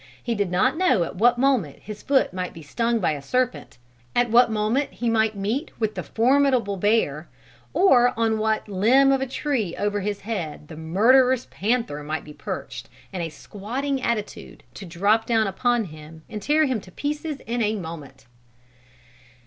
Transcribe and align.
He 0.23 0.33
did 0.33 0.49
not 0.49 0.77
know 0.77 1.03
at 1.03 1.17
what 1.17 1.37
moment 1.37 1.77
his 1.83 2.01
foot 2.01 2.33
might 2.33 2.55
be 2.55 2.63
stung 2.63 2.97
by 2.97 3.11
a 3.11 3.21
serpent, 3.21 3.77
at 4.15 4.31
what 4.31 4.49
moment 4.49 4.93
he 4.93 5.11
might 5.11 5.35
meet 5.37 5.69
with 5.79 5.93
the 5.93 6.01
formidable 6.01 6.75
bear, 6.75 7.29
or 7.71 8.11
on 8.17 8.39
what 8.39 8.67
limb 8.67 9.11
of 9.11 9.21
a 9.21 9.27
tree 9.27 9.75
over 9.77 9.99
his 9.99 10.21
head 10.21 10.69
the 10.69 10.75
murderous 10.75 11.45
panther 11.51 12.01
might 12.01 12.23
be 12.23 12.33
perched, 12.33 12.89
in 13.13 13.21
a 13.21 13.29
squatting 13.29 14.01
attitude, 14.01 14.63
to 14.73 14.87
drop 14.87 15.27
down 15.27 15.45
upon 15.45 15.83
him 15.83 16.23
and 16.27 16.41
tear 16.41 16.65
him 16.65 16.81
in 16.83 16.91
pieces 16.95 17.37
in 17.45 17.61
a 17.61 17.75
moment. 17.75 18.25